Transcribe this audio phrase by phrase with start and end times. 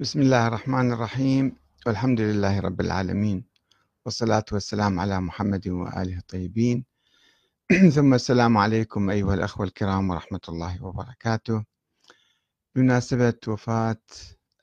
[0.00, 1.56] بسم الله الرحمن الرحيم.
[1.86, 3.44] والحمد لله رب العالمين.
[4.04, 6.84] والصلاة والسلام على محمد وآله الطيبين.
[7.96, 11.64] ثم السلام عليكم أيها الأخوة الكرام ورحمة الله وبركاته.
[12.74, 14.02] بمناسبة وفاة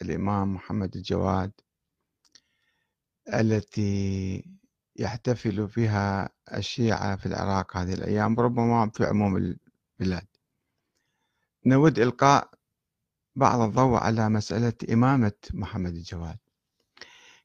[0.01, 1.51] الإمام محمد الجواد
[3.33, 4.43] التي
[4.95, 10.27] يحتفل بها الشيعة في العراق هذه الأيام ربما في عموم البلاد.
[11.65, 12.56] نود إلقاء
[13.37, 16.37] بعض الضوء على مسألة إمامة محمد الجواد.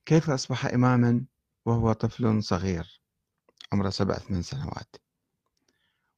[0.06, 1.24] كيف أصبح إماما
[1.66, 3.00] وهو طفل صغير
[3.72, 4.96] عمره سبع ثمان سنوات؟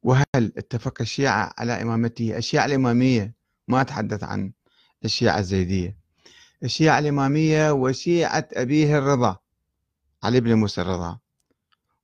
[0.03, 3.35] وهل اتفق الشيعة على إمامته؟ الشيعة الإمامية
[3.69, 4.53] ما أتحدث عن
[5.05, 5.99] الشيعة الزيدية.
[6.63, 9.37] الشيعة الإمامية وشيعة أبيه الرضا
[10.23, 11.19] علي بن موسى الرضا.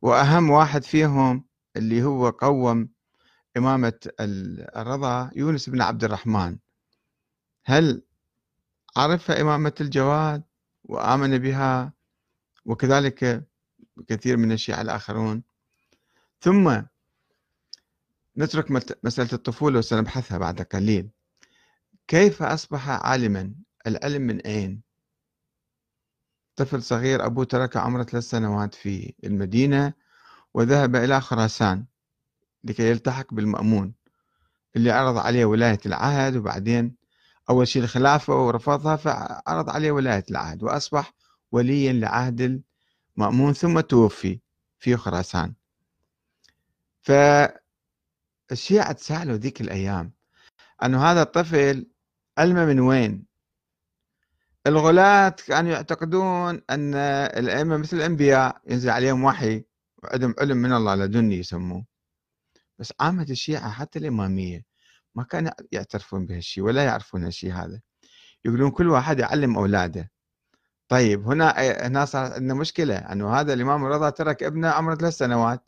[0.02, 1.45] وأهم واحد فيهم
[1.77, 2.89] اللي هو قوم
[3.56, 6.59] إمامة الرضا يونس بن عبد الرحمن.
[7.64, 8.02] هل
[8.96, 10.42] عرف إمامة الجواد
[10.84, 11.92] وآمن بها
[12.64, 13.48] وكذلك
[14.08, 15.42] كثير من الشيعة الآخرون؟
[16.41, 16.83] ثم
[18.36, 18.70] نترك
[19.05, 21.11] مسألة الطفولة وسنبحثها بعد قليل.
[22.08, 23.55] كيف أصبح عالما؟
[23.86, 24.83] العلم من أين؟
[26.56, 29.92] طفل صغير أبوه ترك عمره ثلاث سنوات في المدينة
[30.55, 31.84] وذهب إلى خراسان
[32.64, 33.94] لكي يلتحق بالمأمون
[34.77, 36.97] اللي عرض عليه ولاية العهد وبعدين
[37.51, 41.15] أول شيء الخلافة ورفضها فعرض عليه ولاية العهد وأصبح
[41.53, 42.62] وليا لعهد
[43.19, 44.41] المأمون ثم توفي
[44.79, 45.55] في خراسان.
[47.01, 50.12] فالشيعة تسألوا ذيك الأيام
[50.83, 51.87] أنه هذا الطفل
[52.39, 53.27] علمه من وين؟
[54.67, 59.65] الغلاة كانوا يعتقدون أن الأئمة مثل الأنبياء ينزل عليهم وحي
[60.03, 61.84] وعندهم علم من الله لدني يسموه.
[62.78, 64.69] بس عامة الشيعة حتى الإمامية
[65.14, 67.80] ما كانوا يعترفون بهالشيء ولا يعرفون هالشيء هذا.
[68.44, 70.11] يقولون كل واحد يعلم أولاده.
[70.89, 71.50] طيب هنا
[71.86, 75.64] هنا صارت عندنا مشكلة أنه هذا الإمام الرضا ترك ابنه عمره ثلاث سنوات.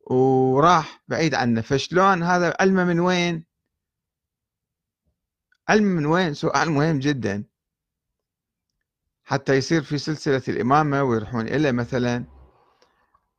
[0.00, 1.60] وراح بعيد عنه.
[1.60, 3.44] فشلون هذا علمه من وين؟
[5.68, 7.44] علم من وين؟ سؤال مهم جدا.
[9.24, 12.24] حتى يصير في سلسلة الإمامة ويروحون إلى مثلا.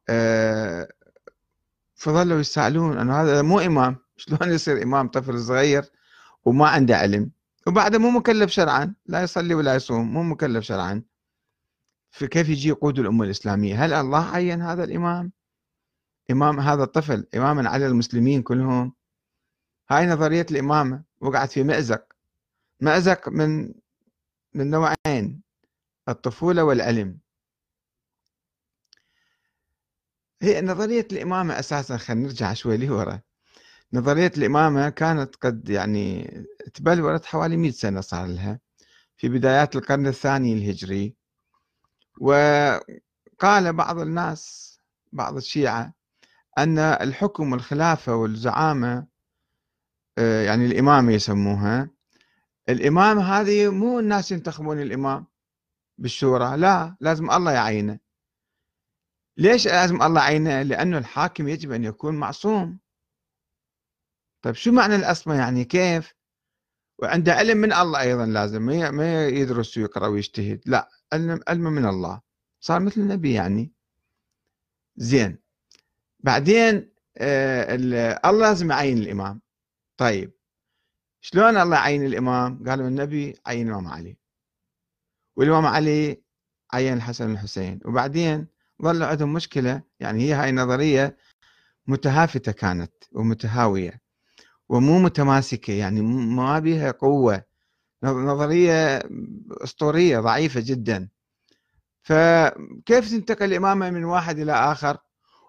[0.10, 0.88] آه،
[1.96, 4.05] فظلوا يسألون أنه هذا مو إمام.
[4.18, 5.92] شلون يصير إمام طفل صغير
[6.46, 7.32] وما عنده علم
[7.68, 11.04] وبعده مو مكلف شرعا لا يصلي ولا يصوم مو مكلف شرعا.
[12.12, 15.32] فكيف يجي يقود الأمة الإسلامية؟ هل الله عين هذا الإمام؟
[16.32, 18.94] إمام هذا الطفل إماما على المسلمين كلهم؟
[19.90, 22.14] هاي نظرية الإمامة وقعت في مأزق.
[22.82, 23.74] مأزق من
[24.54, 25.42] من نوعين
[26.10, 27.18] الطفولة والعلم.
[30.42, 33.22] هي نظرية الإمامة أساسا خلينا نرجع شوي لورا.
[33.96, 36.32] نظرية الإمامة كانت قد يعني
[36.74, 38.60] تبلورت حوالي 100 سنة صار لها
[39.18, 41.16] في بدايات القرن الثاني الهجري.
[42.22, 44.76] وقال بعض الناس
[45.12, 45.94] بعض الشيعة
[46.58, 49.08] أن الحكم والخلافة والزعامة
[50.18, 51.90] آه، يعني الإمامة يسموها
[52.70, 55.28] الإمام هذه مو الناس ينتخبون الإمام
[55.98, 58.00] بالشورى لا لازم الله يعينه.
[59.38, 62.80] ليش لازم الله يعينه؟ لأنه الحاكم يجب أن يكون معصوم.
[64.46, 66.14] طيب شو معنى الأصمة؟ يعني كيف؟
[67.00, 68.62] وعنده علم من الله أيضا لازم
[68.96, 72.22] ما يدرس ويقرأ ويجتهد لا علم, علم من الله
[72.60, 73.74] صار مثل النبي يعني.
[74.96, 75.38] زين
[76.20, 77.76] بعدين آه
[78.26, 79.42] الله لازم يعين الإمام.
[79.98, 80.34] طيب
[81.22, 84.18] شلون الله يعين الإمام؟ قالوا النبي عين الإمام علي.
[85.36, 86.24] والإمام علي
[86.74, 87.80] عين الحسن والحسين.
[87.86, 88.48] وبعدين
[88.82, 91.18] ظلوا عندهم مشكلة يعني هي هاي نظرية
[91.88, 94.05] متهافتة كانت ومتهاوية.
[94.70, 97.44] ومو متماسكة يعني ما بها قوة.
[98.04, 99.04] نظرية
[99.64, 101.10] أسطورية ضعيفة جدا.
[102.04, 104.98] فكيف تنتقل الإمامة من واحد إلى آخر؟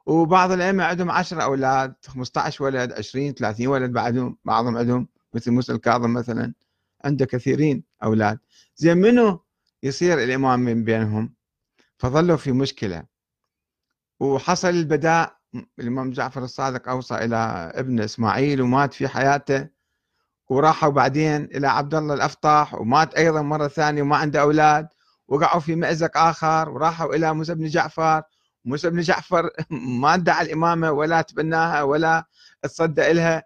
[0.07, 5.73] وبعض الأئمة عندهم 10 أولاد 15 ولد 20 30 ولد بعدهم بعضهم عندهم مثل موسى
[5.73, 6.55] الكاظم مثلا
[7.05, 8.39] عنده كثيرين أولاد.
[8.77, 9.41] زين منو
[9.83, 11.35] يصير الإمام من بينهم؟
[11.99, 13.05] فظلوا في مشكلة.
[14.21, 15.36] وحصل البداء
[15.79, 17.37] الإمام جعفر الصادق أوصى إلى
[17.75, 19.69] ابن إسماعيل ومات في حياته
[20.49, 24.89] وراحوا بعدين إلى عبد الله الأفطاح ومات أيضا مرة ثانية وما عنده أولاد
[25.29, 28.23] وقعوا في مأزق آخر وراحوا إلى موسى بن جعفر.
[28.65, 29.51] موسى بن جعفر
[30.01, 32.25] ما ادعى الإمامة ولا تبناها ولا
[32.63, 33.43] تصدى إلها.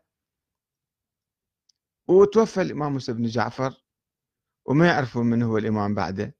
[2.09, 3.75] وتوفى الإمام موسى بن جعفر
[4.65, 6.35] وما يعرفون من هو الإمام بعده.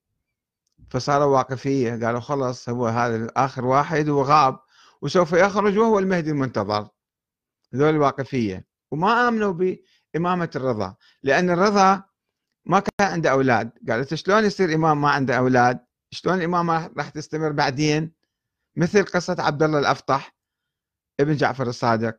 [0.91, 4.59] فصاروا واقفية قالوا خلص هو هذا آخر واحد وغاب.
[5.03, 6.89] وسوف يخرج وهو المهدي المنتظر.
[7.75, 8.67] ذول الواقفية.
[8.91, 12.03] وما آمنوا بإمامة الرضا لأن الرضا
[12.67, 13.73] ما كان عنده أولاد.
[13.89, 15.81] قالت شلون يصير إمام ما عنده أولاد؟
[16.11, 18.13] شلون الامامه راح تستمر بعدين؟
[18.77, 20.37] مثل قصة عبد الله الأفطح
[21.21, 22.17] ابن جعفر الصادق.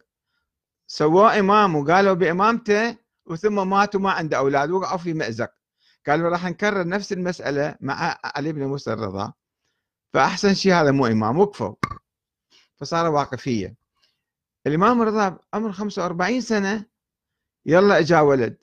[0.87, 5.51] سووه إمام وقالوا بإمامته وثم مات وما عنده أولاد وقعوا في مأزق.
[6.07, 9.33] قالوا راح نكرر نفس المسألة مع علي بن موسى الرضا.
[10.13, 11.75] فأحسن شيء هذا مو إمام وقفوا.
[12.81, 13.75] فصار واقفية.
[14.67, 16.85] الإمام الرضا عمره 45 سنة
[17.65, 18.57] يلا إجا ولد.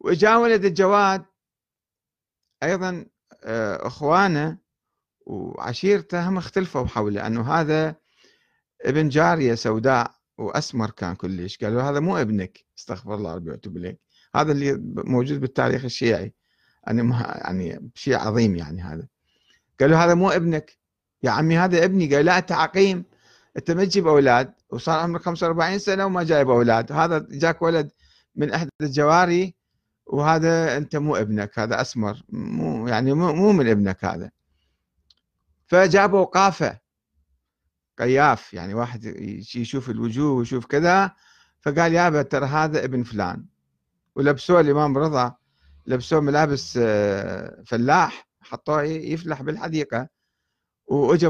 [0.00, 1.24] وإجا ولد الجواد
[2.62, 3.06] أيضا
[3.44, 4.58] آه، إخوانه
[5.26, 7.96] وعشيرته هم اختلفوا حوله أنه هذا
[8.82, 11.58] ابن جارية سوداء وأسمر كان كلش.
[11.58, 12.64] قالوا هذا مو ابنك.
[12.78, 14.00] استغفر الله ربي وأتوب إليك.
[14.34, 14.72] هذا اللي
[15.04, 16.34] موجود بالتاريخ الشيعي.
[16.86, 19.08] يعني يعني شيء عظيم يعني هذا.
[19.80, 20.78] قالوا هذا مو ابنك.
[21.22, 22.14] يا عمي هذا ابني.
[22.14, 23.04] قال لا أنت عقيم.
[23.56, 26.92] أنت ما تجيب أولاد وصار عمرك 45 سنة وما جايب أولاد.
[26.92, 27.90] هذا جاك ولد
[28.36, 29.54] من إحدى الجواري
[30.06, 32.22] وهذا أنت مو ابنك هذا أسمر.
[32.28, 34.30] مو يعني مو, مو من ابنك هذا.
[35.66, 36.78] فجابوا قافه
[37.98, 39.04] قياف يعني واحد
[39.54, 41.10] يشوف الوجوه ويشوف كذا.
[41.60, 43.46] فقال يابا ترى هذا ابن فلان.
[44.14, 45.36] ولبسوه الإمام رضا
[45.86, 48.28] لبسوه ملابس آه، فلاح.
[48.40, 50.08] حطوه يفلح بالحديقة.
[50.86, 51.28] وأجا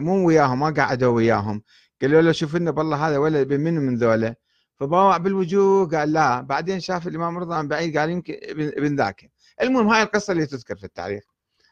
[0.00, 1.62] مو وياهم ما قعدوا وياهم.
[2.02, 4.34] قالوا له شوف لنا بالله هذا ولد ابن من من ذولا.
[4.76, 6.40] فباوع بالوجوه قال لا.
[6.40, 9.30] بعدين شاف الإمام رضا من بعيد قال يمكن ابن ذاك.
[9.62, 11.24] المهم هاي القصة اللي تذكر في التاريخ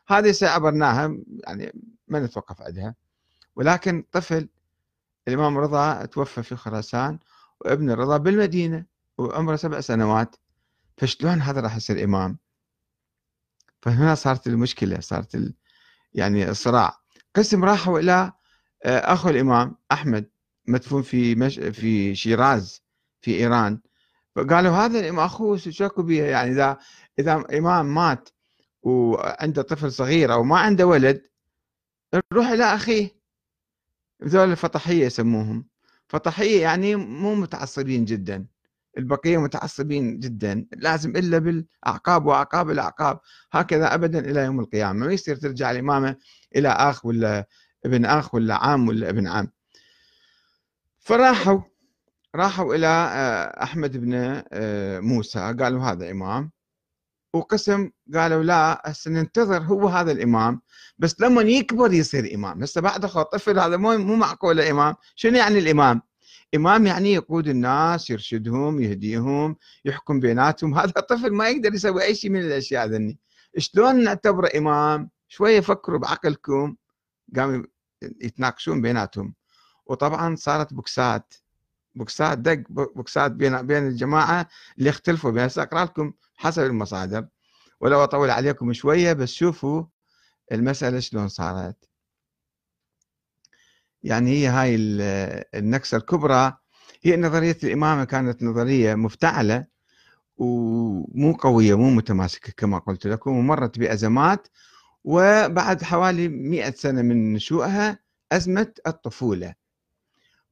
[0.09, 1.17] هذه سعبرناها
[1.47, 1.73] يعني
[2.09, 2.95] ما نتوقف عندها
[3.57, 4.49] ولكن طفل
[5.29, 7.19] الإمام رضا توفى في خراسان
[7.61, 8.87] وابن الرضا بالمدينة
[9.19, 10.37] وعمره سبع سنوات.
[10.97, 12.39] فشلون هذا راح يصير إمام؟
[13.83, 15.55] فهنا صارت المشكلة صارت.
[16.15, 17.02] يعني الصراع
[17.35, 18.33] قسم راحوا إلى
[18.85, 20.31] آه، أخو الإمام أحمد
[20.69, 21.59] مدفون في مش...
[21.59, 22.83] في شيراز
[23.21, 23.81] في إيران.
[24.37, 26.79] فقالوا هذا الإمام أخوه شكوا به يعني إذا
[27.19, 28.29] إذا إمام مات
[28.83, 31.23] وعنده طفل صغير أو ما عنده ولد
[32.33, 33.23] نروح إلى أخيه.
[34.25, 35.67] ذول الفطحية يسموهم.
[36.09, 38.47] فطحية يعني مو متعصبين جدا.
[38.99, 40.67] البقية متعصبين جدا.
[40.73, 43.21] لازم إلا بالأعقاب وأعقاب الأعقاب.
[43.53, 45.07] هكذا ابدا إلى يوم القيامة.
[45.07, 46.17] ما يصير ترجع الإمامة
[46.57, 47.47] إلى آخ ولا
[47.87, 49.53] ابن آخ ولا عام ولا ابن عام.
[50.99, 51.61] فراحوا
[52.37, 55.57] راحوا إلى آه، أحمد بن آه، موسى.
[55.61, 56.51] قالوا هذا إمام.
[57.35, 60.61] وقسم قالوا لا هسه ننتظر هو هذا الإمام.
[60.99, 62.63] بس لما يكبر يصير إمام.
[62.63, 64.95] هسه بعد اخو طفل هذا مو مو معقوله إمام.
[65.17, 66.03] شنو يعني الإمام؟
[66.55, 70.75] إمام يعني يقود الناس يرشدهم يهديهم يحكم بيناتهم.
[70.79, 73.19] هذا الطفل ما يقدر يسوي أي شيء من الأشياء ذني.
[73.59, 76.77] شلون نعتبره إمام؟ شوية فكروا بعقلكم
[77.37, 77.65] قاموا
[78.03, 79.35] يتناقشون بيناتهم.
[79.87, 81.35] وطبعا صارت بوكسات.
[81.95, 84.49] بوكسات دق بوكسات بين بين الجماعة
[84.79, 87.27] اللي اختلفوا بين اقرا لكم حسب المصادر.
[87.81, 89.85] ولو أطول عليكم شوية بس شوفوا
[90.53, 91.89] المسألة شلون صارت.
[94.03, 94.77] يعني هي هاي
[95.55, 96.57] النكسة الكبرى.
[97.03, 99.67] هي نظرية الإمامة كانت نظرية مفتعلة
[100.37, 104.49] ومو قوية مو متماسكة كما قلت لكم ومرت بأزمات
[105.05, 107.99] وبعد حوالي مئة سنة من نشوئها
[108.33, 109.55] أزمة الطفولة.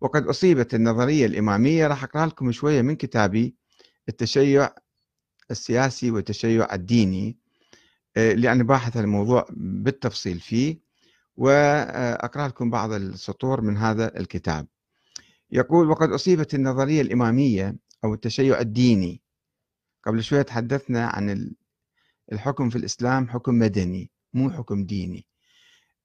[0.00, 3.54] وقد أصيبت النظرية الإمامية راح أقرأ لكم شوية من كتابي
[4.08, 4.70] التشيع
[5.50, 7.38] السياسي والتشيع الديني
[8.16, 10.78] آه، لأن باحث الموضوع بالتفصيل فيه
[11.36, 14.66] وأقرأ لكم بعض السطور من هذا الكتاب.
[15.50, 19.22] يقول وقد أصيبت النظرية الإمامية أو التشيع الديني.
[20.06, 21.54] قبل شوية تحدثنا عن
[22.32, 24.10] الحكم في الإسلام حكم مدني.
[24.34, 25.26] مو حكم ديني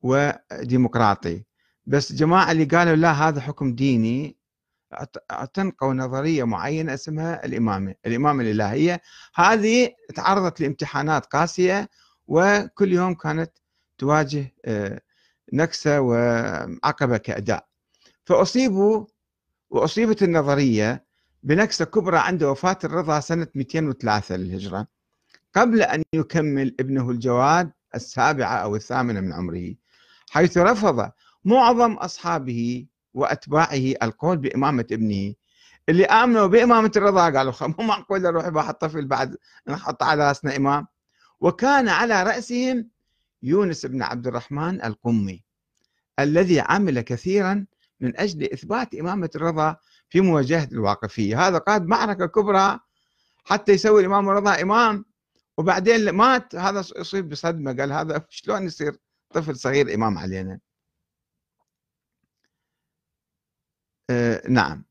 [0.01, 1.43] وديمقراطي.
[1.85, 4.37] بس جماعة اللي قالوا لا هذا حكم ديني
[5.31, 7.95] أعتنقوا نظرية معينة اسمها الإمامة.
[8.05, 9.01] الإمامة الإلهية.
[9.35, 11.89] هذه تعرضت لامتحانات قاسية
[12.27, 13.51] وكل يوم كانت
[13.97, 15.01] تواجه آه،
[15.53, 17.67] نكسة وعقبة كأداء.
[18.25, 19.05] فأصيبوا
[19.69, 21.05] وأصيبت النظرية
[21.43, 24.87] بنكسة كبرى عند وفاة الرضا سنة 203 للهجرة.
[25.55, 29.73] قبل أن يكمل ابنه الجواد السابعة أو الثامنة من عمره
[30.29, 31.11] حيث رفض
[31.45, 35.33] معظم أصحابه وأتباعه القول بإمامة ابنه
[35.89, 39.37] اللي آمنوا بإمامة الرضا قالوا مو معقول أروح بواحد طفل بعد
[39.67, 40.87] نحط على رأسنا إمام؟
[41.39, 42.89] وكان على رأسهم
[43.43, 45.43] يونس بن عبد الرحمن القمي
[46.19, 47.65] الذي عمل كثيرا
[47.99, 49.77] من أجل إثبات إمامة الرضا
[50.09, 51.47] في مواجهة الواقفية.
[51.47, 52.79] هذا قاد معركة كبرى
[53.45, 55.05] حتى يسوي الإمام الرضا إمام.
[55.57, 56.55] وبعدين مات.
[56.55, 57.73] هذا يصيب بصدمة.
[57.73, 58.97] قال هذا شلون يصير
[59.33, 60.59] طفل صغير إمام علينا؟
[64.09, 64.85] آه نعم.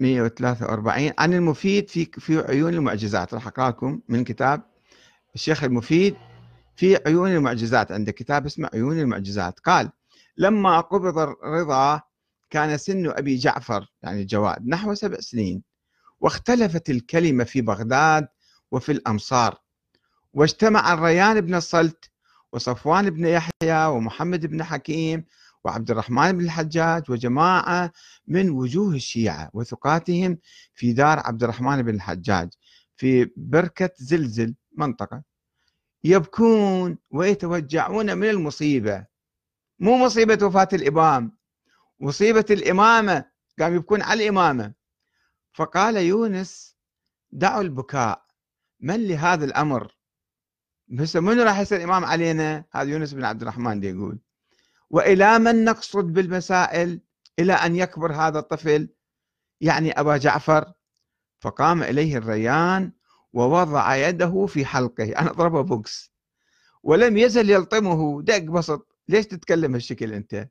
[0.00, 3.34] 143 عن المفيد في في عيون المعجزات.
[3.34, 4.62] راح أقرأ لكم من كتاب
[5.34, 6.16] الشيخ المفيد
[6.76, 7.92] في عيون المعجزات.
[7.92, 9.60] عنده كتاب اسمه عيون المعجزات.
[9.60, 9.90] قال
[10.36, 12.02] لما قبض الرضا
[12.50, 15.62] كان سن أبي جعفر يعني الجواد نحو سبع سنين
[16.20, 18.28] واختلفت الكلمة في بغداد
[18.72, 19.60] وفي الأمصار.
[20.32, 22.10] واجتمع الريان بن الصلت
[22.52, 25.24] وصفوان بن يحيى ومحمد بن حكيم
[25.64, 27.92] وعبد الرحمن بن الحجاج وجماعة
[28.26, 30.38] من وجوه الشيعة وثقاتهم
[30.74, 32.50] في دار عبد الرحمن بن الحجاج
[32.96, 35.22] في بركة زلزل منطقة.
[36.04, 39.06] يبكون ويتوجعون من المصيبة.
[39.78, 41.38] مو مصيبة وفاة الإمام.
[42.00, 43.24] مصيبة الإمامة
[43.60, 44.74] قام يبكون على الإمامة.
[45.52, 46.76] فقال يونس
[47.32, 48.27] دعوا البكاء.
[48.80, 49.98] من لهذا الأمر؟
[50.98, 54.18] هسه منو راح يصير إمام علينا؟ هذا يونس بن عبد الرحمن دي يقول.
[54.90, 57.00] وإلى من نقصد بالمسائل
[57.38, 58.88] إلى أن يكبر هذا الطفل؟
[59.60, 60.72] يعني أبا جعفر.
[61.40, 62.92] فقام إليه الريان
[63.32, 65.04] ووضع يده في حلقه.
[65.04, 66.12] أنا ضربه بوكس.
[66.82, 68.22] ولم يزل يلطمه.
[68.22, 68.96] دق بسط.
[69.08, 70.48] ليش تتكلم هالشكل أنت؟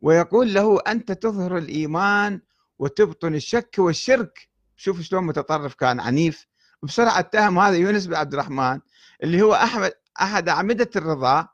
[0.00, 2.40] ويقول له أنت تظهر الإيمان
[2.78, 4.48] وتبطن الشك والشرك.
[4.76, 6.49] شوف شلون متطرف كان عنيف.
[6.82, 8.80] بسرعة اتهم هذا يونس بن عبد الرحمن
[9.22, 11.48] اللي هو أحمد أحد أعمدة الرضا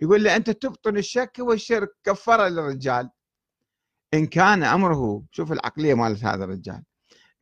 [0.00, 3.10] يقول له أنت تبطن الشك والشرك كفر للرجال.
[4.14, 6.82] إن كان أمره شوف العقلية مالت هذا الرجال.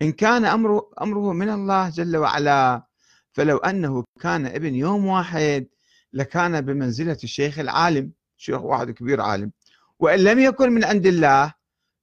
[0.02, 2.86] إن كان أمره أمره من الله جل وعلا
[3.32, 5.68] فلو أنه كان ابن يوم واحد
[6.12, 9.52] لكان بمنزلة الشيخ العالم شيخ واحد كبير عالم.
[9.98, 11.54] وإن لم يكن من عند الله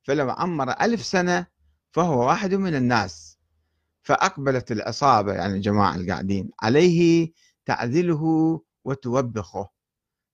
[0.04, 1.48] فلو عمر ألف سنة
[1.92, 3.33] فهو واحد من الناس.
[4.04, 7.32] فأقبلت العصابة يعني الجماعة القاعدين عليه
[7.66, 9.70] تعذله وتوبخه.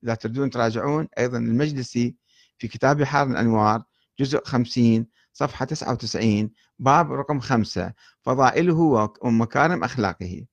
[0.03, 2.15] إذا تريدون تراجعون أيضا المجلسي
[2.57, 3.83] في كتاب بحار الأنوار
[4.19, 10.45] جزء 50 صفحة 99 باب رقم 5 فضائله ومكارم أخلاقه.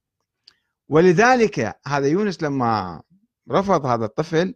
[0.89, 3.03] ولذلك هذا يونس لما
[3.51, 4.55] رفض هذا الطفل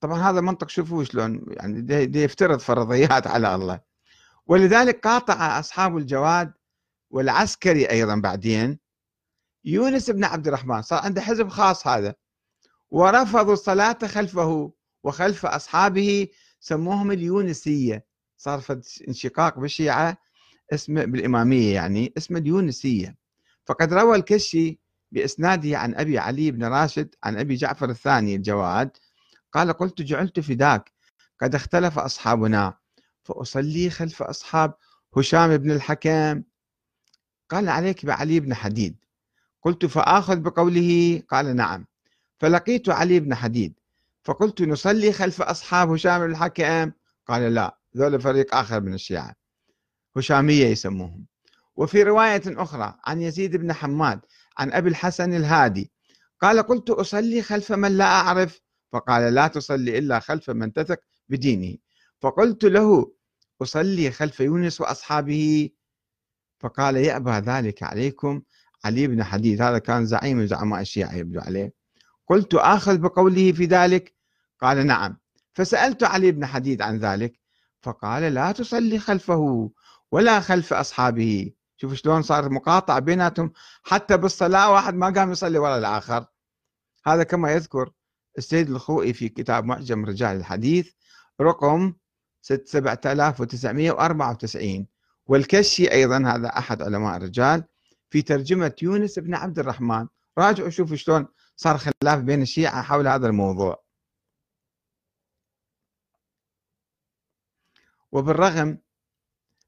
[0.00, 3.80] طبعا هذا منطق شوفوا شلون يعني دي يفترض فرضيات على الله.
[4.46, 6.52] ولذلك قاطع أصحاب الجواد
[7.12, 8.78] والعسكري أيضا بعدين
[9.64, 12.14] يونس بن عبد الرحمن صار عنده حزب خاص هذا
[12.90, 14.72] ورفضوا الصلاة خلفه
[15.04, 16.28] وخلف أصحابه
[16.60, 18.06] سموهم اليونسية.
[18.36, 18.62] صار
[19.08, 20.16] انشقاق بالشيعة
[20.72, 23.16] اسمه بالإمامية يعني اسمه اليونسية.
[23.66, 24.80] فقد روى الكشي
[25.12, 28.96] بإسناده عن أبي علي بن راشد عن أبي جعفر الثاني الجواد
[29.52, 30.92] قال قلت جعلت فداك
[31.40, 32.78] قد اختلف أصحابنا
[33.22, 34.74] فأصلي خلف أصحاب
[35.16, 36.42] هشام بن الحكم
[37.52, 38.96] قال عليك بعلي بن حديد.
[39.62, 41.86] قلت فآخذ بقوله؟ قال نعم.
[42.38, 43.74] فلقيت علي بن حديد.
[44.24, 46.92] فقلت نصلي خلف أصحاب هشام بن الحكم؟
[47.26, 49.34] قال لا ذول فريق آخر من الشيعة.
[50.16, 51.26] هشامية يسموهم.
[51.76, 54.20] وفي رواية أخرى عن يزيد بن حماد
[54.58, 55.90] عن أبي الحسن الهادي.
[56.40, 58.60] قال قلت أصلي خلف من لا أعرف؟
[58.92, 61.76] فقال لا تصلي إلا خلف من تثق بدينه.
[62.20, 63.12] فقلت له
[63.62, 65.70] أصلي خلف يونس وأصحابه؟
[66.62, 68.42] فقال يأبى ذلك عليكم
[68.84, 71.72] علي بن حديد هذا كان زعيم من زعماء الشيعة يبدو عليه.
[72.28, 74.14] قلت آخذ بقوله في ذلك؟
[74.60, 75.18] قال نعم.
[75.54, 77.40] فسألت علي بن حديد عن ذلك
[77.82, 79.70] فقال لا تصلي خلفه
[80.12, 81.52] ولا خلف أصحابه.
[81.76, 83.52] شوف شلون صار مقاطعة بيناتهم
[83.82, 86.26] حتى بالصلاة واحد ما قام يصلي ولا الآخر.
[87.06, 87.90] هذا كما يذكر
[88.38, 90.92] السيد الخوئي في كتاب معجم رجال الحديث
[91.40, 91.94] رقم
[92.42, 94.86] 7994
[95.32, 97.64] والكشي أيضا هذا أحد علماء الرجال
[98.10, 100.08] في ترجمة يونس بن عبد الرحمن.
[100.38, 103.82] راجعوا شوفوا شلون صار خلاف بين الشيعة حول هذا الموضوع.
[108.12, 108.78] وبالرغم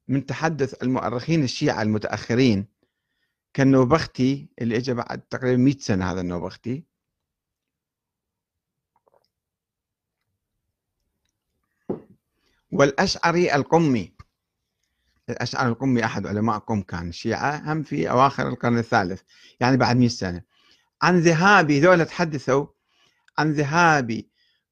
[0.07, 2.67] من تحدث المؤرخين الشيعة المتأخرين
[3.53, 6.83] كالنوبختي اللي اجى بعد تقريبا 100 سنة هذا النوبختي
[12.71, 14.14] والأشعري القمي
[15.29, 19.21] الأشعري القمي أحد علماء قم كان الشيعة هم في أواخر القرن الثالث
[19.59, 20.41] يعني بعد 100 سنة.
[21.01, 22.67] عن ذهاب ذولا تحدثوا
[23.37, 24.21] عن ذهاب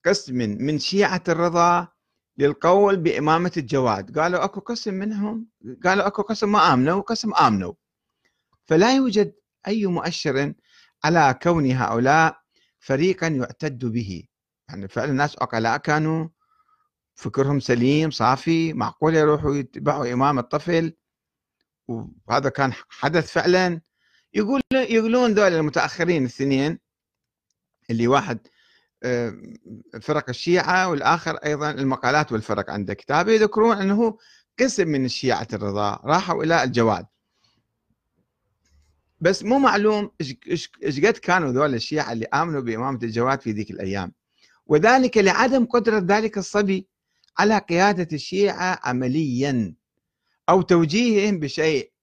[0.06, 1.88] قسم من شيعة الرضا
[2.38, 4.20] للقول بإمامة الجواد.
[4.20, 5.48] قالوا أكو قسم منهم
[5.84, 7.74] قالوا أكو قسم ما آمنوا وقسم آمنوا.
[8.66, 9.34] فلا يوجد
[9.68, 10.54] أي مؤشر
[11.04, 12.38] على كون هؤلاء
[12.80, 14.24] فريقا يعتد به.
[14.70, 16.28] يعني فعلا الناس عقلاء كانوا
[17.16, 20.94] فكرهم سليم صافي معقول يروحوا يتبعوا إمام الطفل.
[21.88, 23.82] وهذا كان حدث فعلا.
[24.34, 26.80] يقول يقولون ذول المتأخرين الاثنين
[27.90, 28.40] اللي واحد
[30.02, 34.18] فرق الشيعة والآخر أيضا المقالات والفرق عنده كتاب يذكرون أنه
[34.60, 37.06] قسم من الشيعة الرضا راحوا إلى الجواد.
[39.20, 40.12] بس مو معلوم
[40.82, 44.14] إيش قد كانوا ذول الشيعة اللي آمنوا بإمامة الجواد في ذيك الأيام.
[44.66, 46.88] وذلك لعدم قدرة ذلك الصبي.
[47.38, 49.76] على قيادة الشيعة عمليا
[50.50, 51.94] أو توجيههم بشيء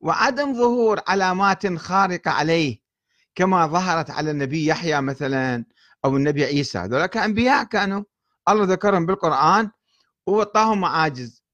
[0.00, 2.80] وعدم ظهور علامات خارقة عليه
[3.34, 5.64] كما ظهرت على النبي يحيى مثلا
[6.04, 6.78] أو النبي عيسى.
[6.78, 8.04] هذول كأنبياء كانوا
[8.48, 9.70] الله ذكرهم بالقرآن
[10.26, 11.44] ووطاهم معاجز.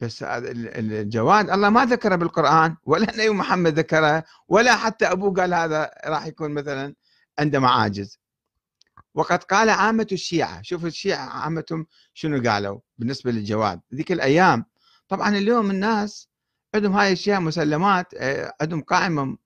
[0.00, 5.90] بس الجواد الله ما ذكره بالقرآن ولا النبي محمد ذكره ولا حتى أبوه قال هذا
[6.06, 6.94] راح يكون مثلا
[7.38, 8.20] عنده معاجز.
[9.14, 10.62] وقد قال عامة الشيعة.
[10.62, 13.80] شوف الشيعة عامتهم شنو قالوا بالنسبة للجواد.
[13.94, 14.64] ذيك الأيام
[15.08, 16.28] طبعا اليوم الناس
[16.74, 19.36] عندهم هاي الأشياء مسلمات آه، عندهم قائمة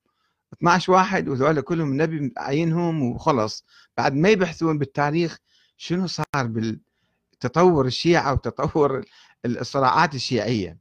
[0.53, 3.65] 12 واحد وذولا كلهم النبي عينهم وخلص.
[3.97, 5.39] بعد ما يبحثون بالتاريخ
[5.77, 9.05] شنو صار بالتطور الشيعة وتطور
[9.45, 10.79] الصراعات الشيعية.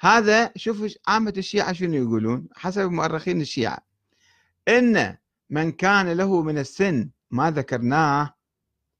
[0.00, 3.78] هذا شوف عامة الشيعة شنو يقولون حسب مؤرخين الشيعة.
[4.68, 5.16] إن
[5.50, 8.34] من كان له من السن ما ذكرناه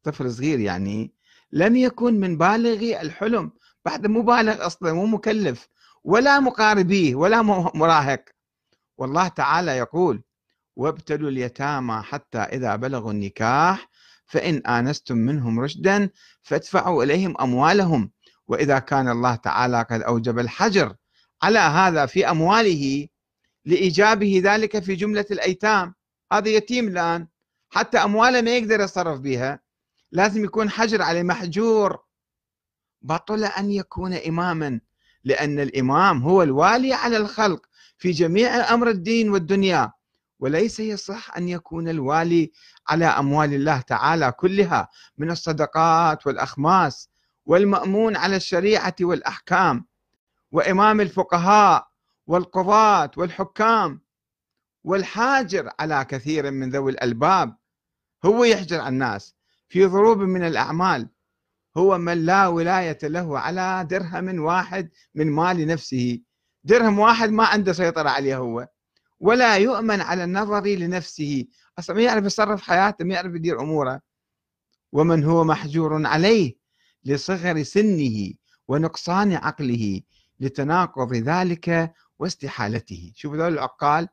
[0.02, 1.14] طفل صغير يعني
[1.52, 3.52] لم يكن من بالغي الحلم.
[3.84, 5.68] بعد مو بالغ أصلا مو مكلف
[6.04, 7.42] ولا مقاربيه ولا
[7.74, 8.24] مراهق.
[8.98, 10.22] والله تعالى يقول
[10.76, 13.88] وابتلوا اليتامى حتى إذا بلغوا النكاح
[14.26, 16.10] فإن آنستم منهم رشدا
[16.42, 18.10] فادفعوا إليهم أموالهم.
[18.48, 20.94] وإذا كان الله تعالى قد أوجب الحجر
[21.42, 23.08] على هذا في أمواله
[23.64, 25.94] لإيجابه ذلك في جملة الأيتام.
[26.32, 27.28] هذا يتيم الآن.
[27.76, 29.60] حتى أمواله ما يقدر يتصرف بها
[30.12, 31.98] لازم يكون حجر عليه محجور.
[33.02, 34.80] بطل أن يكون إماما
[35.24, 37.66] لأن الإمام هو الوالي على الخلق
[37.98, 39.92] في جميع أمر الدين والدنيا.
[40.38, 42.52] وليس يصح أن يكون الوالي
[42.88, 47.10] على أموال الله تعالى كلها من الصدقات والأخماس
[47.46, 49.86] والمأمون على الشريعة والأحكام
[50.52, 51.88] وإمام الفقهاء
[52.26, 54.00] والقضاة والحكام
[54.84, 57.56] والحاجر على كثير من ذوي الألباب.
[58.24, 59.36] هو يحجر على الناس.
[59.68, 61.08] في ضروب من الأعمال
[61.76, 66.20] هو من لا ولاية له على درهم واحد من مال نفسه.
[66.64, 68.68] درهم واحد ما عنده سيطرة عليه هو
[69.20, 71.44] ولا يؤمن على النظر لنفسه.
[71.78, 74.00] أصلا ما يعرف يصرف حياته ما يعرف يدير أموره.
[74.92, 76.56] ومن هو محجور عليه؟
[77.04, 78.32] لصغر سنه
[78.68, 80.00] ونقصان عقله
[80.40, 83.12] لتناقض ذلك واستحالته.
[83.14, 84.08] شوف ذول العقال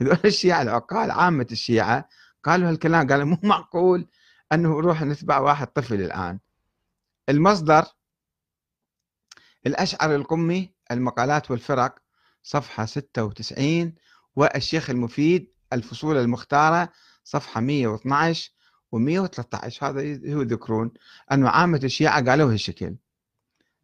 [0.00, 2.08] هذول الشيعة العقال عامة الشيعة
[2.44, 4.06] قالوا هالكلام قالوا مو معقول
[4.52, 6.38] إنه نروح نتبع واحد طفل الآن.
[7.28, 7.84] المصدر
[9.66, 11.98] الأشعر القمي المقالات والفرق
[12.42, 13.94] صفحة 96
[14.36, 16.92] والشيخ المفيد الفصول المختارة
[17.24, 18.50] صفحة 112
[18.96, 20.00] و113 هذا
[20.34, 20.90] هو يذكرون
[21.32, 22.96] إنه عامة الشيعة قالوا هالشكل.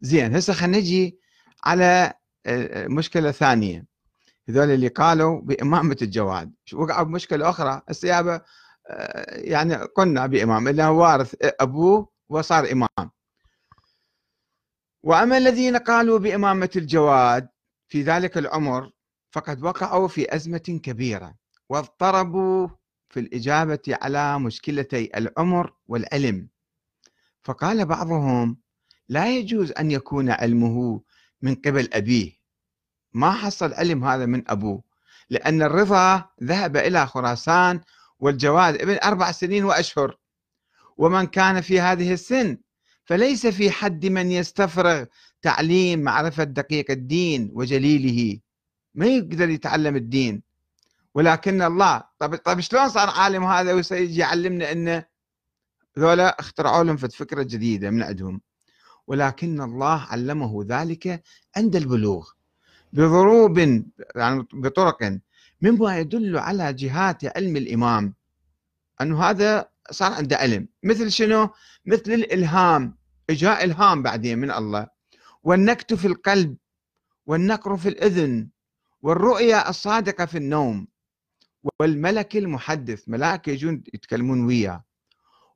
[0.01, 1.19] زين هسه خلينا نجي
[1.63, 2.13] على
[2.45, 3.85] آه، مشكلة ثانية.
[4.49, 6.53] هذول اللي قالوا بإمامة الجواد.
[6.73, 8.41] وقعوا بمشكلة أخرى؟ السيابة
[8.89, 13.11] آه، يعني قلنا بإمام إنه وارث أبوه وصار إمام.
[15.03, 17.49] وأما الذين قالوا بإمامة الجواد
[17.87, 18.91] في ذلك العمر
[19.31, 21.35] فقد وقعوا في أزمة كبيرة
[21.69, 22.67] واضطربوا
[23.09, 26.49] في الإجابة على مشكلتي العمر والعلم
[27.43, 28.57] فقال بعضهم
[29.09, 31.01] لا يجوز أن يكون علمه
[31.41, 32.38] من قبل أبيه.
[33.13, 34.83] ما حصل علم هذا من أبوه
[35.29, 37.81] لأن الرضا ذهب إلى خراسان
[38.19, 40.17] والجواد ابن أربع سنين وأشهر.
[40.97, 42.57] ومن كان في هذه السن
[43.05, 45.05] فليس في حد من يستفرغ
[45.41, 48.39] تعليم معرفة دقيق الدين وجليله.
[48.95, 50.43] ما يقدر يتعلم الدين.
[51.13, 55.05] ولكن الله طب طب شلون صار عالم هذا ويجي يعلمنا انه
[55.99, 58.41] ذولا اخترعوا لهم فكرة جديدة من عندهم؟
[59.07, 61.23] ولكن الله علمه ذلك
[61.57, 62.29] عند البلوغ.
[62.93, 63.57] بضروب
[64.15, 65.19] يعني بطرق.
[65.61, 68.13] مما يدل على جهات علم الإمام.
[69.01, 70.67] أنه هذا صار عنده علم.
[70.83, 71.49] مثل شنو؟
[71.85, 72.97] مثل الإلهام.
[73.29, 74.87] إجاء إلهام بعدين من الله.
[75.43, 76.57] والنكت في القلب
[77.25, 78.49] والنقر في الأذن
[79.01, 80.87] والرؤيا الصادقة في النوم.
[81.79, 84.83] والملك المحدث ملائكة يجون يتكلمون وياه.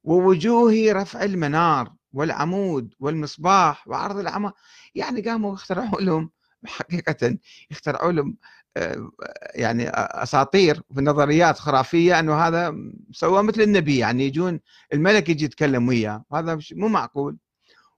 [0.04, 4.52] ووجوه رفع المنار والعمود والمصباح وعرض العمى
[4.96, 6.30] يعني قاموا اخترعوا لهم
[6.65, 7.38] حقيقة
[7.71, 8.38] يخترعوا لهم
[8.78, 9.12] آه،
[9.56, 12.76] يعني أساطير في نظريات خرافية إنه هذا
[13.12, 14.60] سوى مثل النبي يعني يجون
[14.93, 17.38] الملك يجي يتكلم وياه هذا مو معقول.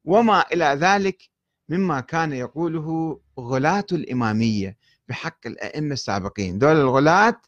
[0.04, 1.30] وما إلى ذلك
[1.70, 6.60] مما كان يقوله غلاة الإمامية بحق الأئمة السابقين.
[6.60, 7.42] دول الغلاة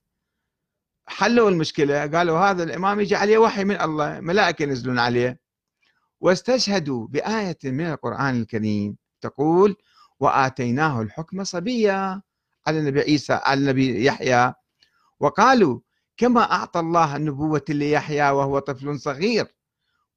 [1.07, 5.39] حلوا المشكلة قالوا هذا الإمام يجي عليه وحي من الله ملائكة ينزلون عليه.
[6.21, 9.75] واستشهدوا بآية من القرآن الكريم تقول
[10.19, 12.21] وآتيناه الحكم صبيا
[12.67, 14.53] على النبي عيسى على النبي يحيى.
[15.19, 15.79] وقالوا
[16.17, 19.55] كما أعطى الله النبوة ليحيى وهو طفل صغير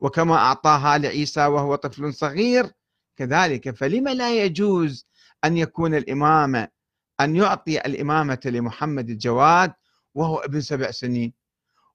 [0.00, 2.72] وكما أعطاها لعيسى وهو طفل صغير.
[3.16, 5.06] كذلك فلم لا يجوز
[5.44, 6.68] أن يكون الإمامة
[7.20, 9.72] أن يعطي الإمامة لمحمد الجواد
[10.14, 11.32] وهو ابن سبع سنين.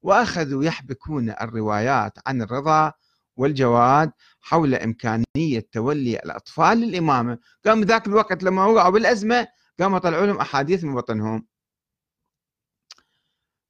[0.01, 2.93] وأخذوا يحبكون الروايات عن الرضا
[3.37, 7.37] والجواد حول إمكانية تولي الأطفال للإمامة.
[7.65, 9.47] قام ذاك الوقت لما وقعوا بالأزمة
[9.79, 11.45] قاموا طلعوا لهم أحاديث من بطنهم.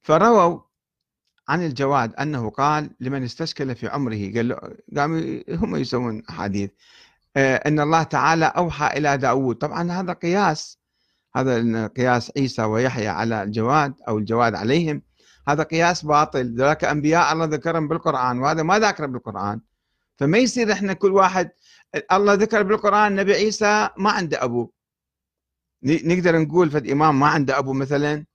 [0.02, 0.60] فرووا
[1.48, 6.70] عن الجواد أنه قال لمن استشكل في عمره قال قاموا هم يسوون أحاديث.
[7.36, 9.56] آه، أن الله تعالى أوحى إلى داود.
[9.56, 10.78] طبعا هذا قياس.
[11.36, 15.02] هذا قياس عيسى ويحيى على الجواد أو الجواد عليهم.
[15.48, 16.54] هذا قياس باطل.
[16.54, 19.60] ذلك أنبياء الله ذكرهم بالقرآن وهذا ما ذكر بالقرآن.
[20.18, 21.50] فما يصير إحنا كل واحد
[22.12, 24.70] الله ذكر بالقرآن نبي عيسى ما عنده أبو.
[25.82, 28.26] نقدر نقول فد إمام ما عنده أبو مثلا؟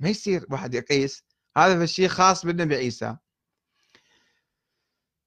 [0.00, 1.24] ما يصير واحد يقيس.
[1.56, 3.16] هذا الشيء خاص بالنبي عيسى.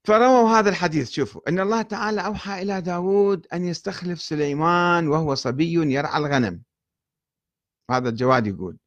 [0.03, 1.09] فرووا هذا الحديث.
[1.09, 6.63] شوفوا أن الله تعالى أوحى إلى داود أن يستخلف سليمان وهو صبي يرعى الغنم.
[7.91, 8.77] هذا الجواد يقول.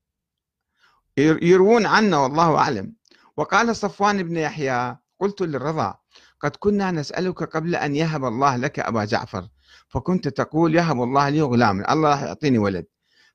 [1.16, 2.94] يروون عنا والله أعلم.
[3.36, 5.94] وقال صفوان بن يحيى قلت للرضا
[6.40, 9.48] قد كنا نسألك قبل أن يهب الله لك أبا جعفر
[9.88, 12.86] فكنت تقول يهب الله لي غلاما الله راح يعطيني ولد.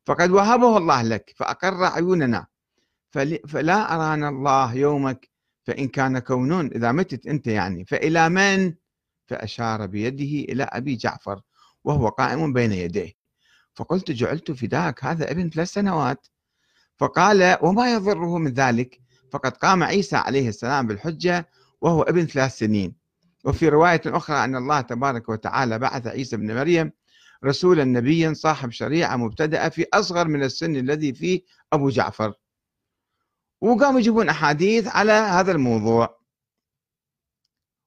[0.05, 2.47] فقد وهبه الله لك فأقر عيوننا.
[3.47, 5.29] فلا أرانا الله يومك
[5.63, 7.85] فإن كان كونون إذا متت أنت يعني.
[7.85, 8.73] فإلى من؟
[9.27, 11.41] فأشار بيده إلى أبي جعفر
[11.83, 13.13] وهو قائم بين يديه.
[13.75, 16.27] فقلت جعلت فداك هذا ابن ثلاث سنوات.
[16.99, 18.99] فقال وما يضره من ذلك؟
[19.31, 21.49] فقد قام عيسى عليه السلام بالحجة
[21.81, 22.95] وهو ابن ثلاث سنين.
[23.45, 26.91] وفي رواية أخرى أن الله تبارك وتعالى بعث عيسى بن مريم
[27.45, 31.41] رسولا نبيا صاحب شريعة مبتدأة في أصغر من السن الذي فيه
[31.73, 32.33] أبو جعفر.
[33.61, 36.19] وقاموا يجيبون أحاديث على هذا الموضوع.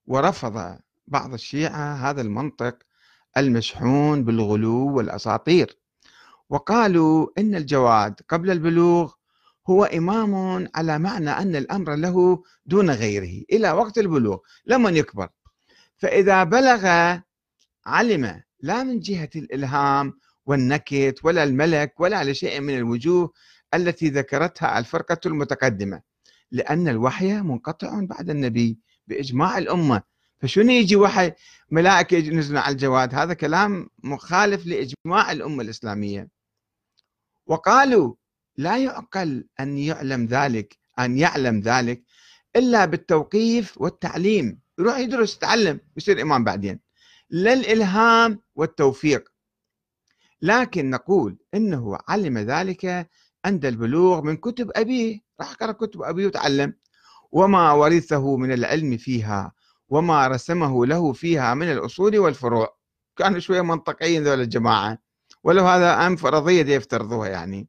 [0.07, 2.79] ورفض بعض الشيعة هذا المنطق
[3.37, 5.82] المشحون بالغلو والأساطير.
[6.53, 9.13] وقالوا إن الجواد قبل البلوغ
[9.71, 10.35] هو إمام
[10.75, 15.29] على معنى أن الأمر له دون غيره إلى وقت البلوغ لما يكبر.
[15.97, 16.87] فإذا بلغ
[17.87, 20.13] علم لا من جهة الإلهام
[20.47, 23.33] والنكت ولا الملك ولا لشيء من الوجوه
[23.75, 26.03] التي ذكرتها الفرقة المتقدمة
[26.51, 30.03] لأن الوحي منقطع بعد النبي بإجماع الأمة.
[30.41, 31.33] فشنو يجي وحي
[31.71, 36.42] ملائكة ينزلون على الجواد؟ هذا كلام مخالف لإجماع الأمة الإسلامية.
[37.53, 38.15] وقالوا
[38.57, 42.03] لا يعقل أن يعلم ذلك أن يعلم ذلك
[42.57, 44.61] إلا بالتوقيف والتعليم.
[44.79, 46.81] يروح يدرس يتعلم يصير إمام بعدين.
[47.31, 49.29] لا الإلهام والتوفيق.
[50.43, 53.11] لكن نقول إنه علم ذلك
[53.45, 55.21] عند البلوغ من كتب أبيه.
[55.41, 56.75] راح قرأ كتب أبيه وتعلم.
[57.33, 59.53] وما ورثه من العلم فيها
[59.89, 62.77] وما رسمه له فيها من الأصول والفروع.
[63.17, 65.12] كانوا شوية منطقيين ذول الجماعة.
[65.45, 67.69] ولو هذا أم فرضية يفترضوها يعني.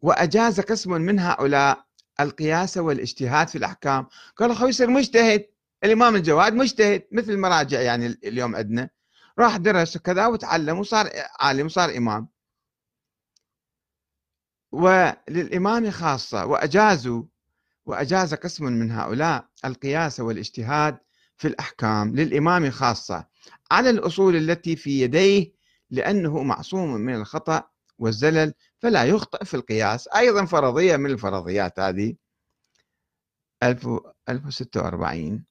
[0.00, 1.86] وأجاز قسم من هؤلاء
[2.20, 4.06] القياس والاجتهاد في الأحكام.
[4.36, 5.46] قالوا خو يصير مجتهد
[5.84, 8.90] الإمام الجواد مجتهد مثل المراجع يعني اليوم عندنا.
[9.38, 12.28] راح درس كذا وتعلم وصار عالم وصار إمام.
[14.72, 17.22] وللإمام خاصة وأجازوا
[17.86, 20.98] وأجاز قسم من هؤلاء القياس والاجتهاد
[21.36, 23.26] في الأحكام للإمام خاصة.
[23.70, 25.55] على الأصول التي في يديه
[25.90, 30.08] لأنه معصوم من الخطأ والزلل فلا يخطئ في القياس.
[30.08, 32.16] أيضا فرضية من الفرضيات هذه.
[33.62, 35.44] 1046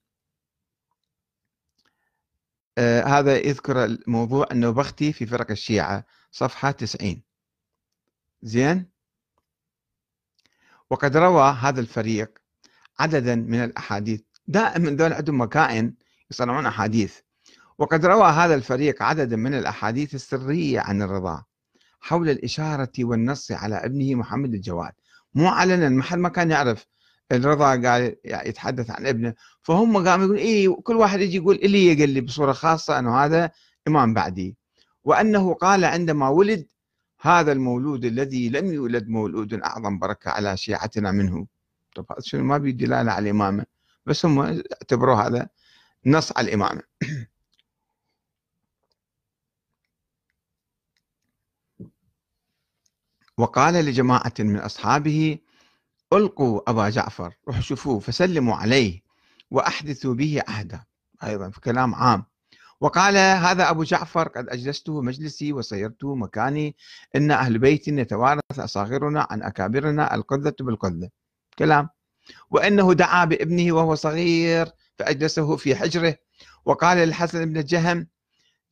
[2.78, 7.24] آه هذا يذكر الموضوع النوبختي في فرق الشيعة صفحة 90
[8.42, 8.90] زين؟
[10.90, 12.40] وقد روى هذا الفريق
[13.00, 14.22] عددا من الأحاديث.
[14.48, 15.94] دائما ذول عندهم مكائن
[16.32, 17.20] يصنعون أحاديث.
[17.80, 21.44] وقد روى هذا الفريق عددا من الأحاديث السرية عن الرضا
[22.00, 24.92] حول الإشارة والنص على ابنه محمد الجواد.
[25.34, 26.86] مو علنا محل ما كان يعرف
[27.32, 29.34] الرضا قال يتحدث عن ابنه.
[29.62, 33.52] فهم قاموا يقول إيه كل واحد يجي يقول اللي يقول لي بصورة خاصة أنه هذا
[33.88, 34.56] إمام بعدي.
[35.04, 36.66] وأنه قال عندما ولد
[37.22, 41.48] هذا المولود الذي لم يولد مولود أعظم بركة على شيعتنا منه.
[41.96, 43.66] طب شنو؟ ما بيدلالة على الإمامة
[44.06, 45.50] بس هم اعتبروا هذا
[46.06, 46.82] نص على الإمامة.
[53.38, 55.38] وقال لجماعة من أصحابه
[56.14, 59.02] ألقوا أبا جعفر روحوا شوفوه فسلموا عليه
[59.52, 60.84] وأحدثوا به عهدا
[61.24, 62.26] أيضا في كلام عام.
[62.82, 66.76] وقال هذا أبو جعفر قد أجلسته مجلسي وصيرته مكاني
[67.16, 71.10] إن أهل بيت يتوارث أصاغرنا عن أكابرنا القذة بالقذة.
[71.60, 71.90] كلام.
[72.50, 74.68] وأنه دعا بابنه وهو صغير
[75.00, 76.16] فأجلسه في حجره.
[76.66, 78.08] وقال للحسن بن الجهم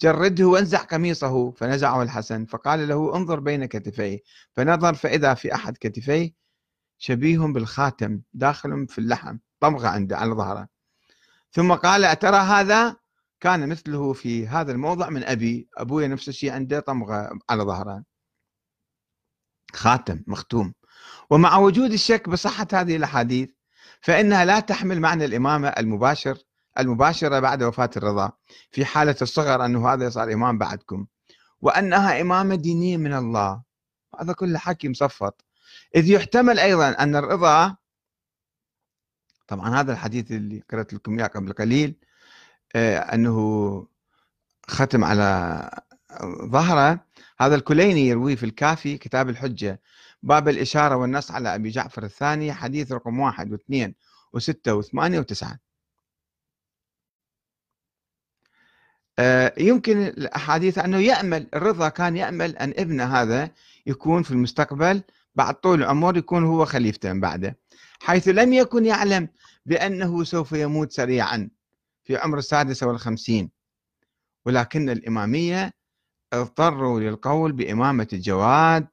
[0.01, 1.51] جرده وانزع قميصه.
[1.51, 2.45] فنزعه الحسن.
[2.45, 4.19] فقال له انظر بين كتفيه.
[4.53, 6.34] فنظر فإذا في أحد كتفيه
[6.97, 10.67] شبيه بالخاتم داخل في اللحم طمغة عنده على ظهره.
[11.51, 12.95] ثم قال أترى هذا؟
[13.39, 15.69] كان مثله في هذا الموضع من أبي.
[15.77, 18.03] أبوي نفس الشيء عنده طمغة على ظهره.
[19.73, 20.73] خاتم مختوم.
[21.29, 23.49] ومع وجود الشك بصحة هذه الأحاديث
[24.01, 26.38] فإنها لا تحمل معنى الإمامة المباشر
[26.80, 28.32] المباشرة بعد وفاة الرضا.
[28.72, 31.06] في حالة الصغر أنه هذا صار إمام بعدكم.
[31.62, 33.64] وأنها إمامة دينية من الله.
[34.20, 35.46] هذا كله حكي مصفط.
[35.96, 37.76] إذ يحتمل أيضا أن الرضا
[39.48, 41.96] طبعا هذا الحديث اللي قرأت لكم إياه قبل قليل
[42.76, 43.88] آه، أنه
[44.68, 45.70] ختم على
[46.46, 47.06] ظهره.
[47.40, 49.82] هذا الكليني يرويه في الكافي كتاب الحجة.
[50.24, 53.96] باب الإشارة والنص على أبي جعفر الثاني حديث رقم واحد واثنين
[54.34, 55.60] وستة وثمانية وتسعة آه،
[59.58, 63.49] يمكن الأحاديث أنه يأمل الرضا كان يأمل أن ابنه هذا
[63.86, 65.04] يكون في المستقبل
[65.36, 67.58] بعد طول العمر يكون هو خليفته من بعده
[68.02, 69.28] حيث لم يكن يعلم
[69.65, 71.49] بأنه سوف يموت سريعا
[72.04, 73.52] في عمر السادسة والخمسين.
[74.45, 75.73] ولكن الإمامية
[76.34, 78.88] اضطروا للقول بإمامة الجواد.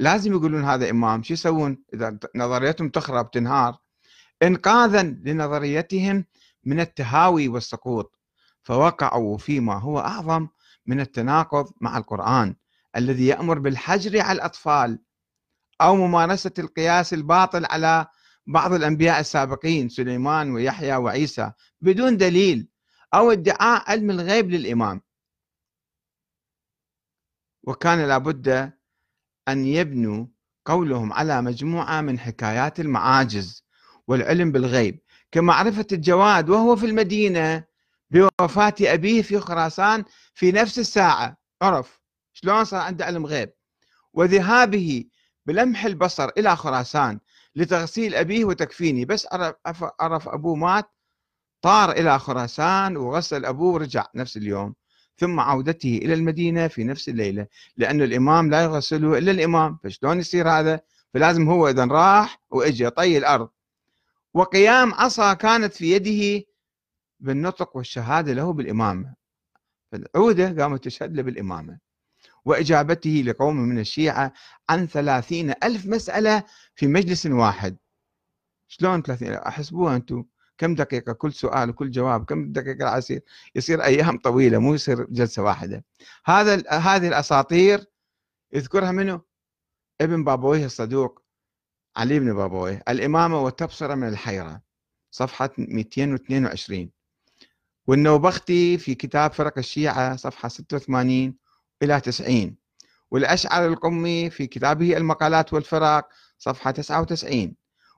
[0.00, 3.78] لازم يقولون هذا إمام شو يسوون؟ إذا نظريتهم تخرب تنهار.
[4.42, 6.24] إنقاذا لنظريتهم
[6.64, 8.15] من التهاوي والسقوط.
[8.66, 10.48] فوقعوا فيما هو أعظم
[10.86, 12.56] من التناقض مع القرآن
[12.96, 14.98] الذي يأمر بالحجر على الأطفال
[15.80, 18.06] أو ممارسة القياس الباطل على
[18.46, 22.68] بعض الأنبياء السابقين سليمان ويحيى وعيسى بدون دليل
[23.14, 25.00] أو ادعاء علم الغيب للإمام.
[27.62, 28.72] وكان لابد
[29.48, 30.26] أن يبنوا
[30.64, 33.64] قولهم على مجموعة من حكايات المعاجز
[34.06, 35.00] والعلم بالغيب
[35.32, 37.64] كمعرفة الجواد وهو في المدينة
[38.10, 41.36] بوفاة أبيه في خراسان في نفس الساعة.
[41.62, 42.00] عرف
[42.32, 43.52] شلون صار عنده علم غيب.
[44.12, 45.04] وذهابه
[45.46, 47.20] بلمح البصر إلى خراسان
[47.56, 49.04] لتغسيل أبيه وتكفيني.
[49.04, 50.90] بس عرف, عرف أبوه مات
[51.62, 54.74] طار إلى خراسان وغسل أبوه ورجع نفس اليوم.
[55.18, 59.78] ثم عودته إلى المدينة في نفس الليلة لأن الإمام لا يغسله إلا الإمام.
[59.84, 60.80] فشلون يصير هذا؟
[61.14, 63.48] فلازم هو إذا راح وإجى طي الأرض.
[64.34, 66.46] وقيام عصا كانت في يده
[67.20, 69.14] بالنطق والشهادة له بالإمامة.
[69.92, 71.78] فالعودة قامت تشهد له بالإمامة.
[72.44, 74.32] وإجابته لقوم من الشيعة
[74.68, 77.76] عن ثلاثين ألف مسألة في مجلس واحد.
[78.68, 80.24] شلون ثلاثين؟ أحسبوها أنتم.
[80.58, 82.24] كم دقيقة؟ كل سؤال وكل جواب.
[82.24, 83.22] كم دقيقة يصير؟
[83.54, 85.84] يصير أيام طويلة مو يصير جلسة واحدة.
[86.24, 87.86] هذا هذه الأساطير
[88.52, 89.20] يذكرها منه
[90.00, 91.22] ابن بابويه الصدوق
[91.96, 94.62] علي بن بابويه الإمامة والتبصرة من الحيرة
[95.10, 96.90] صفحة 222
[97.86, 101.34] والنوبختي في كتاب فرق الشيعة صفحة 86
[101.82, 102.56] إلى 90
[103.10, 107.54] والأشعر القمي في كتابه المقالات والفرق صفحة 99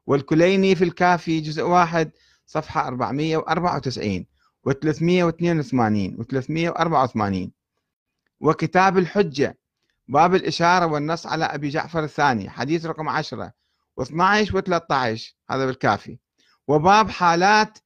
[0.06, 2.10] والكليني في الكافي جزء واحد
[2.46, 4.26] صفحة 494
[4.64, 7.52] و 382 و 384
[8.40, 9.58] وكتاب الحجة
[10.08, 13.52] باب الإشارة والنص على أبي جعفر الثاني حديث رقم 10
[14.00, 16.18] و12 و 13 هذا بالكافي.
[16.68, 17.78] وباب حالات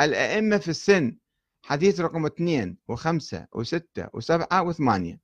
[0.00, 1.16] الأئمة في السن
[1.68, 2.96] حديث رقم 2 و5
[3.56, 3.80] و6
[4.16, 5.16] و7 و8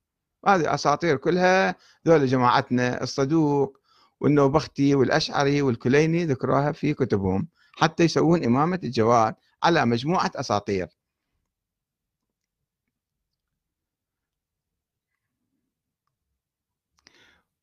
[0.47, 1.75] هذه أساطير كلها
[2.07, 3.79] ذول جماعتنا الصدوق
[4.19, 10.87] والنوبختي والأشعري والكليني ذكروها في كتبهم حتى يسوون إمامة الجواد على مجموعة أساطير.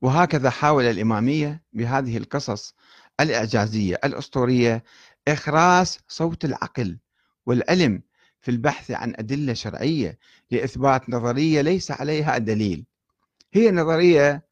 [0.01, 2.75] وهكذا حاول الإمامية بهذه القصص
[3.21, 4.85] الإعجازية الأسطورية
[5.29, 6.99] إخراس صوت العقل
[7.47, 8.03] والعلم
[8.43, 10.19] في البحث عن أدلة شرعية
[10.51, 12.85] لإثبات نظرية ليس عليها دليل.
[13.53, 14.47] هي نظرية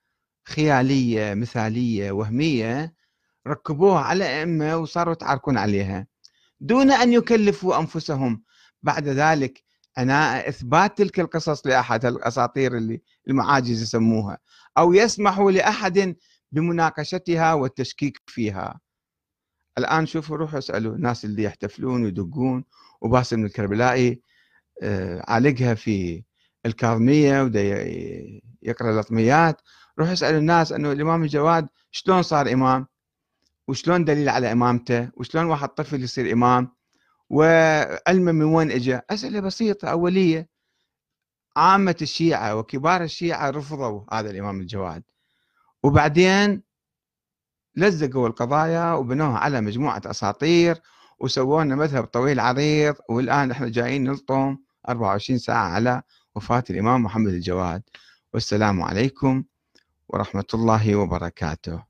[0.45, 2.95] خيالية مثالية وهمية
[3.47, 6.07] ركبوها على أئمة وصاروا يتعاركون عليها.
[6.61, 8.43] دون أن يكلفوا أنفسهم.
[8.83, 9.65] بعد ذلك
[9.97, 14.39] عناء إثبات تلك القصص لأحد الأساطير اللي المعاجز يسموها
[14.79, 16.17] أو يسمحوا لأحد
[16.53, 18.81] بمناقشتها والتشكيك فيها.
[19.79, 22.65] الآن شوفوا روحوا اسألوا الناس اللي يحتفلون ويدقون
[23.01, 24.23] وباسم الكربلائي
[24.83, 26.25] آه، عالقها في
[26.67, 27.61] الكاظمية ودا
[28.63, 29.61] يقرأ الأطميات.
[29.99, 32.87] روح اسأل الناس أنه الإمام الجواد شلون صار إمام؟
[33.69, 36.73] وشلون دليل على إمامته؟ وشلون واحد طفل يصير إمام؟
[37.31, 40.49] وعلمه من وين اجى أسئلة بسيطة أولية.
[41.57, 45.03] عامة الشيعة وكبار الشيعة رفضوا هذا الإمام الجواد.
[45.83, 46.63] وبعدين
[47.77, 50.81] لزقوا القضايا وبنوها على مجموعة أساطير
[51.19, 54.57] وسووا لنا مذهب طويل عريض والآن إحنا جايين نلطم
[54.89, 56.03] 24 ساعة على
[56.35, 57.83] وفاة الإمام محمد الجواد.
[58.35, 59.45] والسلام عليكم
[60.09, 61.90] ورحمة الله وبركاته.